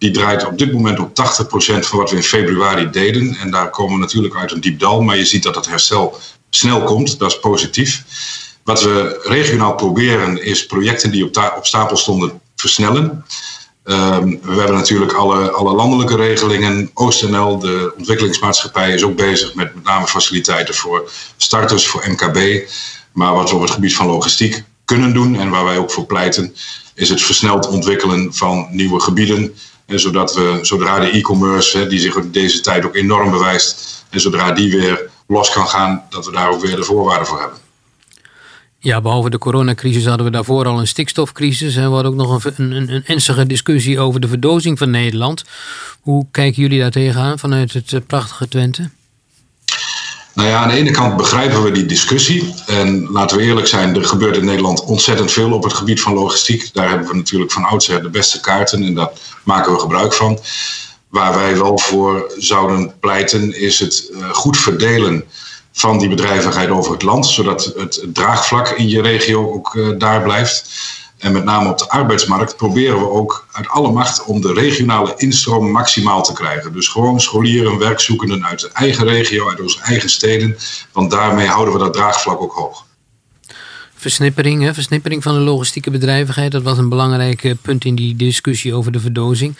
[0.00, 1.12] die draait op dit moment op 80%
[1.78, 3.34] van wat we in februari deden.
[3.34, 6.18] En daar komen we natuurlijk uit een diep dal, maar je ziet dat het herstel
[6.50, 7.18] snel komt.
[7.18, 8.04] Dat is positief.
[8.64, 13.24] Wat we regionaal proberen is projecten die op, op stapel stonden versnellen.
[13.84, 16.90] Um, we hebben natuurlijk alle, alle landelijke regelingen.
[16.94, 22.68] OostNL, de ontwikkelingsmaatschappij, is ook bezig met met name faciliteiten voor starters, voor MKB.
[23.12, 26.06] Maar wat we op het gebied van logistiek kunnen doen en waar wij ook voor
[26.06, 26.54] pleiten,
[26.94, 29.54] is het versneld ontwikkelen van nieuwe gebieden
[29.90, 34.20] en zodat we, zodra de e-commerce, die zich in deze tijd ook enorm bewijst, en
[34.20, 37.58] zodra die weer los kan gaan, dat we daar ook weer de voorwaarden voor hebben.
[38.78, 41.76] Ja, behalve de coronacrisis hadden we daarvoor al een stikstofcrisis.
[41.76, 45.44] En we hadden ook nog een, een, een ernstige discussie over de verdozing van Nederland.
[46.00, 48.90] Hoe kijken jullie daar tegenaan vanuit het eh, prachtige Twente?
[50.34, 52.54] Nou ja, aan de ene kant begrijpen we die discussie.
[52.66, 56.14] En laten we eerlijk zijn, er gebeurt in Nederland ontzettend veel op het gebied van
[56.14, 56.70] logistiek.
[56.72, 59.10] Daar hebben we natuurlijk van oudsher de beste kaarten en daar
[59.44, 60.38] maken we gebruik van.
[61.08, 65.24] Waar wij wel voor zouden pleiten, is het eh, goed verdelen
[65.72, 70.22] van die bedrijvigheid over het land, zodat het draagvlak in je regio ook uh, daar
[70.22, 70.70] blijft.
[71.20, 75.14] En met name op de arbeidsmarkt proberen we ook uit alle macht om de regionale
[75.16, 76.72] instroom maximaal te krijgen.
[76.72, 80.56] Dus gewoon scholieren, werkzoekenden uit de eigen regio, uit onze eigen steden.
[80.92, 82.84] Want daarmee houden we dat draagvlak ook hoog.
[83.94, 84.74] Versnippering, hè?
[84.74, 86.52] versnippering van de logistieke bedrijvigheid.
[86.52, 89.56] Dat was een belangrijk eh, punt in die discussie over de verdozing.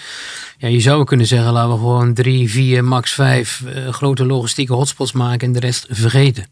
[0.58, 4.72] Ja, je zou kunnen zeggen, laten we gewoon drie, vier, max vijf uh, grote logistieke
[4.72, 6.46] hotspots maken en de rest vergeten.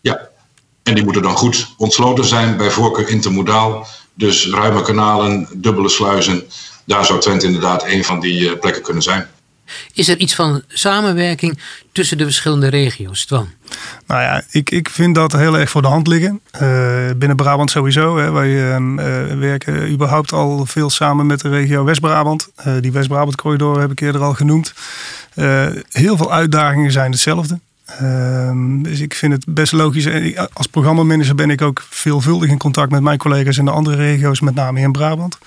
[0.00, 0.28] Ja,
[0.82, 3.86] en die moeten dan goed ontsloten zijn, bij voorkeur intermodaal.
[4.14, 6.42] Dus ruime kanalen, dubbele sluizen.
[6.84, 9.26] Daar zou Twente inderdaad een van die uh, plekken kunnen zijn.
[9.92, 11.58] Is er iets van samenwerking
[11.92, 13.48] tussen de verschillende regio's, Twan?
[14.06, 16.40] Nou ja, ik, ik vind dat heel erg voor de hand liggen.
[16.62, 18.16] Uh, binnen Brabant sowieso.
[18.16, 18.30] Hè.
[18.30, 22.48] Wij uh, werken überhaupt al veel samen met de regio West-Brabant.
[22.66, 24.72] Uh, die West-Brabant-corridor heb ik eerder al genoemd.
[25.90, 27.58] heel veel uitdagingen zijn hetzelfde.
[27.86, 30.08] Ehm, dus ik vind het best logisch.
[30.52, 34.40] Als programmamanager ben ik ook veelvuldig in contact met mijn collega's in de andere regio's,
[34.40, 35.38] met name in Brabant.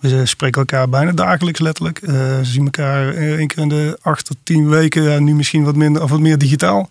[0.00, 2.00] We spreken elkaar bijna dagelijks letterlijk.
[2.02, 5.24] Uh, ze zien elkaar één keer in de acht tot tien weken.
[5.24, 6.90] Nu misschien wat minder of wat meer digitaal.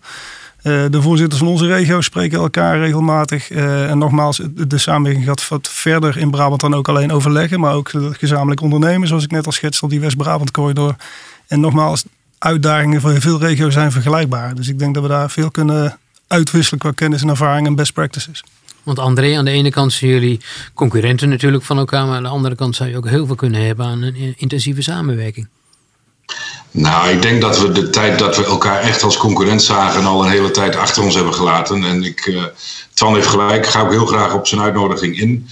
[0.62, 3.50] Uh, de voorzitters van onze regio spreken elkaar regelmatig.
[3.50, 7.60] En nogmaals, de samenwerking gaat wat verder in Brabant dan ook alleen overleggen.
[7.60, 10.96] Maar ook gezamenlijk ondernemen, zoals ik net al schetste, die West-Brabant corridor.
[11.46, 12.04] En nogmaals,
[12.42, 14.54] uitdagingen van veel regio's zijn vergelijkbaar.
[14.54, 17.92] Dus ik denk dat we daar veel kunnen uitwisselen qua kennis en ervaring en best
[17.92, 18.44] practices.
[18.82, 20.40] Want André, aan de ene kant zijn jullie
[20.74, 23.66] concurrenten natuurlijk van elkaar, maar aan de andere kant zou je ook heel veel kunnen
[23.66, 25.48] hebben aan een intensieve samenwerking.
[26.70, 30.24] Nou, ik denk dat we de tijd dat we elkaar echt als concurrent zagen al
[30.24, 31.84] een hele tijd achter ons hebben gelaten.
[31.84, 32.44] En ik, uh,
[32.94, 35.48] Twan heeft gelijk, ga ook heel graag op zijn uitnodiging in.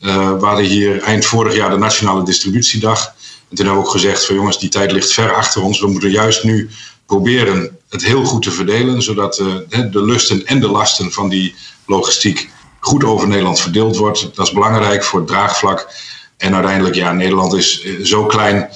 [0.00, 3.14] Uh, we hadden hier eind vorig jaar de Nationale Distributiedag.
[3.54, 5.80] En toen hebben we ook gezegd van jongens, die tijd ligt ver achter ons.
[5.80, 6.70] We moeten juist nu
[7.06, 9.54] proberen het heel goed te verdelen, zodat uh,
[9.90, 11.54] de lusten en de lasten van die
[11.86, 14.34] logistiek goed over Nederland verdeeld wordt.
[14.34, 15.88] Dat is belangrijk voor het draagvlak.
[16.36, 18.68] En uiteindelijk, ja, Nederland is eh, zo klein.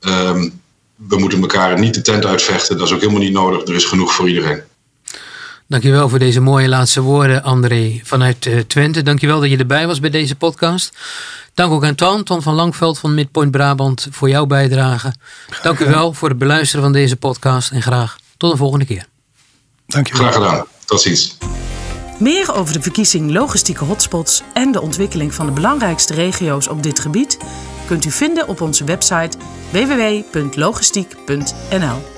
[0.00, 0.60] Um,
[0.94, 2.78] we moeten elkaar niet de tent uitvechten.
[2.78, 3.66] Dat is ook helemaal niet nodig.
[3.68, 4.62] Er is genoeg voor iedereen.
[5.72, 9.02] Dankjewel voor deze mooie laatste woorden, André vanuit uh, Twente.
[9.02, 10.92] Dankjewel dat je erbij was bij deze podcast.
[11.54, 15.14] Dank ook aan Twan, Ton van Langveld van Midpoint Brabant, voor jouw bijdrage.
[15.62, 19.06] Dank u wel voor het beluisteren van deze podcast en graag tot een volgende keer.
[19.86, 20.22] Dank je wel.
[20.22, 20.66] Graag gedaan.
[20.84, 21.36] Tot ziens.
[22.18, 27.00] Meer over de verkiezing logistieke hotspots en de ontwikkeling van de belangrijkste regio's op dit
[27.00, 27.38] gebied
[27.86, 29.38] kunt u vinden op onze website
[29.70, 32.11] www.logistiek.nl.